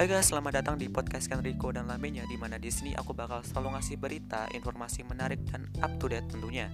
[0.00, 3.44] Hai guys, selamat datang di podcast Rico dan Lamenya di mana di sini aku bakal
[3.44, 6.72] selalu ngasih berita, informasi menarik dan up to date tentunya.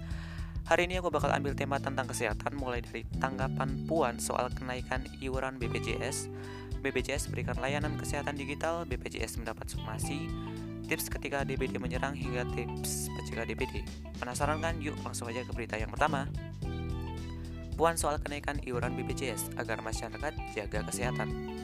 [0.71, 5.59] Hari ini aku bakal ambil tema tentang kesehatan mulai dari tanggapan Puan soal kenaikan iuran
[5.59, 6.31] BPJS,
[6.87, 10.31] BPJS berikan layanan kesehatan digital, BPJS mendapat somasi,
[10.87, 13.83] tips ketika DBD menyerang hingga tips mencegah DBD.
[14.23, 14.79] Penasaran kan?
[14.79, 16.31] Yuk langsung aja ke berita yang pertama.
[17.75, 21.56] Puan soal kenaikan iuran BPJS agar masyarakat jaga kesehatan.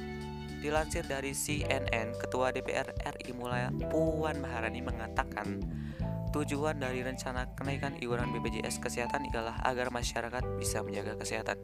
[0.62, 5.58] Dilansir dari CNN, Ketua DPR RI Mulai Puan Maharani mengatakan,
[6.30, 11.58] tujuan dari rencana kenaikan iuran BPJS Kesehatan ialah agar masyarakat bisa menjaga kesehatan.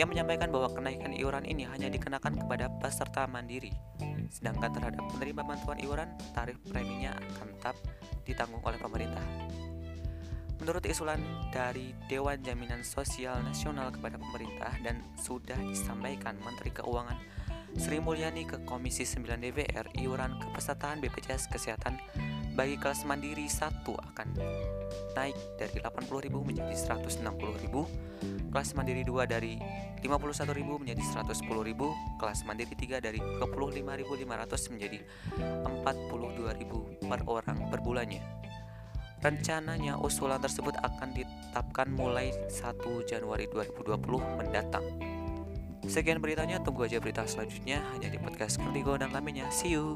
[0.00, 3.76] Ia menyampaikan bahwa kenaikan iuran ini hanya dikenakan kepada peserta mandiri,
[4.32, 7.76] sedangkan terhadap penerima bantuan iuran, tarif preminya akan tetap
[8.24, 9.24] ditanggung oleh pemerintah.
[10.56, 11.20] Menurut usulan
[11.52, 17.35] dari Dewan Jaminan Sosial Nasional kepada pemerintah dan sudah disampaikan Menteri Keuangan
[17.76, 22.00] Sri Mulyani ke Komisi 9 DPR iuran kepesertaan BPJS Kesehatan
[22.56, 24.28] bagi kelas mandiri 1 akan
[25.12, 29.60] naik dari 80.000 menjadi 160.000, kelas mandiri 2 dari
[30.00, 34.98] 51.000 menjadi 110.000, kelas mandiri 3 dari 25.500 menjadi
[35.36, 38.24] 42.000 per orang per bulannya.
[39.20, 44.00] Rencananya usulan tersebut akan ditetapkan mulai 1 Januari 2020
[44.40, 45.15] mendatang.
[45.86, 49.46] Sekian beritanya, tunggu aja berita selanjutnya hanya di podcast Kertigo dan lainnya.
[49.54, 49.94] See you.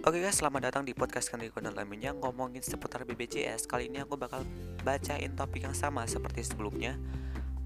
[0.00, 3.66] Oke guys, selamat datang di podcast Kendiko dan lainnya ngomongin seputar BPJS.
[3.66, 4.46] Kali ini aku bakal
[4.86, 6.94] bacain topik yang sama seperti sebelumnya.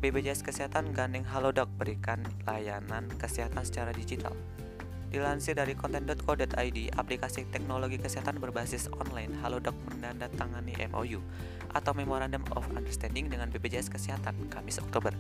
[0.01, 4.37] BPJS Kesehatan gandeng Halodoc berikan layanan kesehatan secara digital.
[5.15, 11.23] Dilansir dari konten.co.id, aplikasi teknologi kesehatan berbasis online Halodoc menandatangani MOU
[11.71, 15.15] atau Memorandum of Understanding dengan BPJS Kesehatan Kamis Oktober.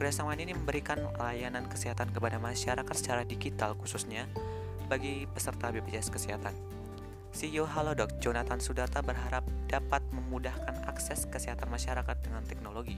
[0.00, 4.24] Kerjasama ini memberikan layanan kesehatan kepada masyarakat secara digital khususnya
[4.88, 6.56] bagi peserta BPJS Kesehatan.
[7.36, 12.96] CEO Halodoc, Jonathan Sudarta berharap dapat memudahkan akses kesehatan masyarakat dengan teknologi.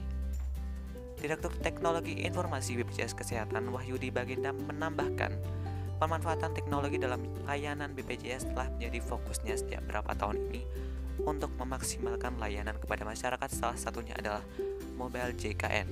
[1.19, 5.58] Direktur Teknologi Informasi BPJS Kesehatan Wahyudi Baginda menambahkan,
[5.99, 10.63] Pemanfaatan teknologi dalam layanan BPJS telah menjadi fokusnya setiap beberapa tahun ini
[11.27, 14.39] untuk memaksimalkan layanan kepada masyarakat salah satunya adalah
[14.95, 15.91] Mobile JKN.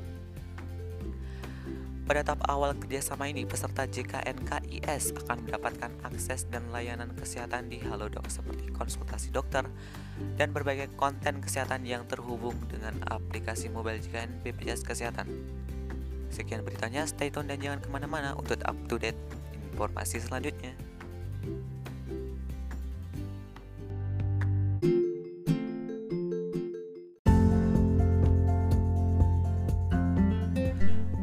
[2.08, 7.84] Pada tahap awal kerjasama ini, peserta JKN KIS akan mendapatkan akses dan layanan kesehatan di
[7.84, 9.68] Halodoc seperti konsultasi dokter
[10.40, 15.28] dan berbagai konten kesehatan yang terhubung dengan aplikasi mobile JKN BPJS Kesehatan.
[16.32, 19.20] Sekian beritanya, stay tune dan jangan ke mana-mana untuk up to date
[19.78, 20.74] informasi selanjutnya.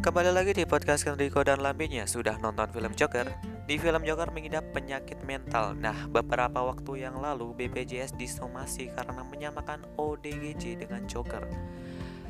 [0.04, 3.24] Kembali lagi di podcast Enrico dan Lambinya Sudah nonton film Joker?
[3.64, 9.80] Di film Joker mengidap penyakit mental Nah, beberapa waktu yang lalu BPJS disomasi karena menyamakan
[9.96, 11.48] ODGJ dengan Joker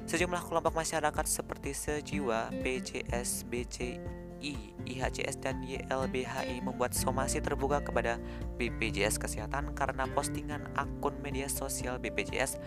[0.07, 3.99] Sejumlah kelompok masyarakat seperti Sejiwa, PJS, BC,
[4.45, 4.53] YLBHI,
[4.85, 8.21] IHCS dan YLBHI membuat somasi terbuka kepada
[8.61, 12.61] BPJS Kesehatan karena postingan akun media sosial BPJS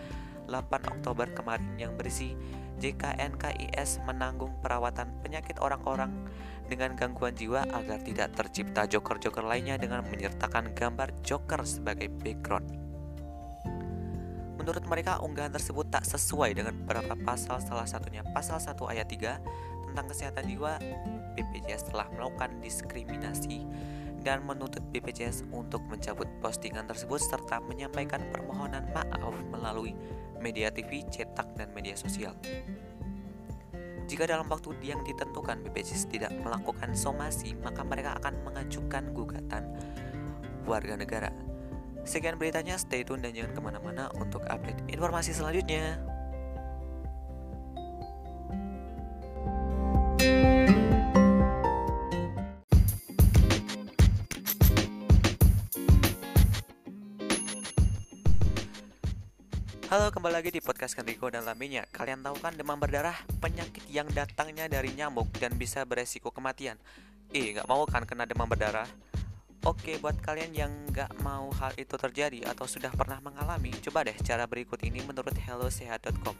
[0.50, 0.58] 8
[0.90, 2.34] Oktober kemarin yang berisi
[2.82, 6.10] JKNKIS menanggung perawatan penyakit orang-orang
[6.66, 12.66] dengan gangguan jiwa agar tidak tercipta joker-joker lainnya dengan menyertakan gambar joker sebagai background.
[14.58, 19.77] Menurut mereka, unggahan tersebut tak sesuai dengan beberapa pasal salah satunya pasal 1 ayat 3
[19.98, 20.78] tentang kesehatan jiwa
[21.34, 23.66] BPJS telah melakukan diskriminasi
[24.22, 29.98] dan menuntut BPJS untuk mencabut postingan tersebut serta menyampaikan permohonan maaf melalui
[30.38, 32.30] media TV, cetak, dan media sosial.
[34.06, 39.66] Jika dalam waktu yang ditentukan BPJS tidak melakukan somasi, maka mereka akan mengajukan gugatan
[40.62, 41.34] warga negara.
[42.06, 46.07] Sekian beritanya, stay tune dan jangan ke mana-mana untuk update informasi selanjutnya.
[59.88, 61.80] Halo, kembali lagi di podcast Kendiko dan Laminya.
[61.88, 66.76] Kalian tahu kan demam berdarah penyakit yang datangnya dari nyamuk dan bisa beresiko kematian.
[67.32, 68.84] Eh, gak mau kan kena demam berdarah?
[69.64, 74.12] Oke, buat kalian yang gak mau hal itu terjadi atau sudah pernah mengalami, coba deh
[74.20, 76.36] cara berikut ini menurut hellosehat.com.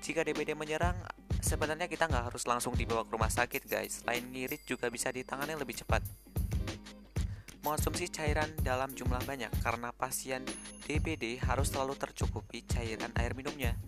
[0.00, 0.96] Jika DBD menyerang,
[1.44, 4.00] sebenarnya kita nggak harus langsung dibawa ke rumah sakit guys.
[4.00, 6.00] Selain ngirit juga bisa ditangani lebih cepat.
[7.62, 10.42] Mengonsumsi cairan dalam jumlah banyak karena pasien
[10.82, 13.78] DBD harus selalu tercukupi cairan air minumnya.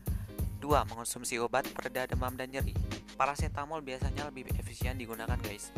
[0.63, 0.71] 2.
[0.87, 2.71] Mengonsumsi obat pereda demam dan nyeri.
[3.19, 5.75] Paracetamol biasanya lebih efisien digunakan guys.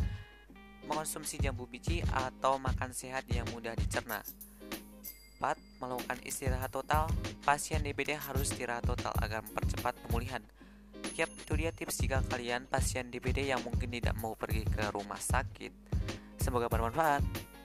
[0.85, 4.21] Mengonsumsi jambu biji atau makan sehat yang mudah dicerna.
[5.41, 5.57] 4.
[5.81, 7.09] Melakukan istirahat total.
[7.49, 10.45] Pasien DBD harus istirahat total agar mempercepat pemulihan.
[11.17, 15.17] Yap, itu dia tips jika kalian pasien DBD yang mungkin tidak mau pergi ke rumah
[15.17, 15.73] sakit.
[16.37, 17.56] Semoga bermanfaat.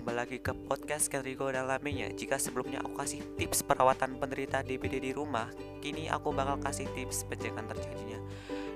[0.00, 4.96] Kembali lagi ke podcast Kenrico dan Lamenya Jika sebelumnya aku kasih tips perawatan penderita DBD
[4.96, 5.52] di rumah
[5.84, 8.16] Kini aku bakal kasih tips pencegahan terjadinya.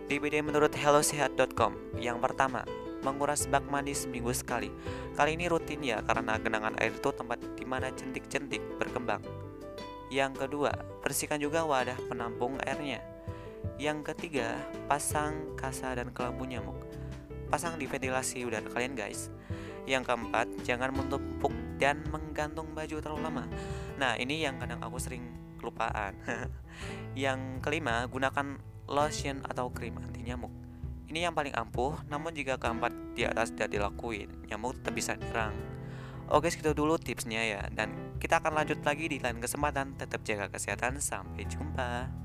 [0.04, 2.68] DBD menurut hellosehat.com Yang pertama,
[3.00, 4.68] menguras bak mandi seminggu sekali.
[5.16, 9.24] Kali ini rutin ya karena genangan air itu tempat di mana jentik-jentik berkembang.
[10.12, 13.00] Yang kedua, bersihkan juga wadah penampung airnya.
[13.80, 14.60] Yang ketiga,
[14.92, 16.76] pasang kasa dan kelambu nyamuk.
[17.48, 19.32] Pasang di ventilasi udara kalian guys
[19.84, 23.44] yang keempat, jangan menumpuk dan menggantung baju terlalu lama.
[24.00, 25.24] Nah, ini yang kadang aku sering
[25.60, 26.16] kelupaan.
[27.18, 30.52] yang kelima, gunakan lotion atau krim anti nyamuk.
[31.08, 35.54] Ini yang paling ampuh, namun jika keempat di atas tidak dilakuin, nyamuk tetap bisa nyerang.
[36.32, 37.62] Oke, segitu dulu tipsnya ya.
[37.68, 40.00] Dan kita akan lanjut lagi di lain kesempatan.
[40.00, 40.96] Tetap jaga kesehatan.
[40.96, 42.23] Sampai jumpa.